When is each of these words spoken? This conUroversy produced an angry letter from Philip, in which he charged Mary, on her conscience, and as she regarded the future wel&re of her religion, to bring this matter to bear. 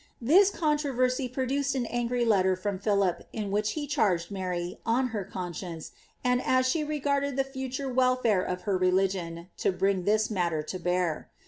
This 0.19 0.49
conUroversy 0.49 1.31
produced 1.31 1.75
an 1.75 1.85
angry 1.85 2.25
letter 2.25 2.55
from 2.55 2.79
Philip, 2.79 3.27
in 3.31 3.51
which 3.51 3.73
he 3.73 3.85
charged 3.85 4.31
Mary, 4.31 4.79
on 4.83 5.09
her 5.09 5.23
conscience, 5.23 5.91
and 6.23 6.41
as 6.41 6.67
she 6.67 6.83
regarded 6.83 7.35
the 7.35 7.43
future 7.43 7.87
wel&re 7.87 8.43
of 8.43 8.61
her 8.61 8.79
religion, 8.79 9.49
to 9.57 9.71
bring 9.71 10.05
this 10.05 10.31
matter 10.31 10.63
to 10.63 10.79
bear. 10.79 11.29